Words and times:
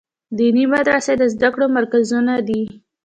دیني 0.37 0.63
مدرسې 0.73 1.13
د 1.17 1.23
زده 1.33 1.49
کړو 1.53 1.65
مرکزونه 1.77 2.33
دي. 2.47 2.61